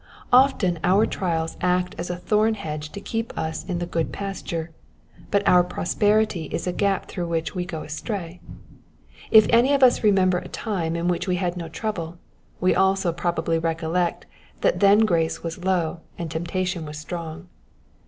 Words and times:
Often 0.33 0.79
our 0.83 1.05
trials 1.05 1.57
act 1.61 1.93
as 1.99 2.09
a 2.09 2.15
thorn 2.17 2.55
hedge 2.55 2.91
to 2.93 2.99
keep 2.99 3.37
us 3.37 3.63
in 3.63 3.77
the 3.77 3.85
good 3.85 4.11
pasture, 4.11 4.71
but 5.29 5.47
our 5.47 5.63
prosperity 5.63 6.45
is 6.45 6.65
a 6.65 6.73
gap 6.73 7.07
through 7.07 7.27
which 7.27 7.53
we 7.53 7.65
go 7.65 7.83
astray. 7.83 8.41
If 9.29 9.45
any 9.51 9.73
of 9.75 9.83
us 9.83 10.03
remember 10.03 10.39
a 10.39 10.47
time 10.47 10.95
in 10.95 11.07
which 11.07 11.27
we 11.27 11.35
had 11.35 11.55
no 11.55 11.69
trouble, 11.69 12.17
we 12.59 12.73
also 12.73 13.13
probably 13.13 13.59
recollect 13.59 14.25
that 14.61 14.79
then 14.79 15.05
grace 15.05 15.43
was 15.43 15.63
low, 15.63 15.99
and 16.17 16.31
temptation 16.31 16.83
was 16.87 16.97
strong. 16.97 17.47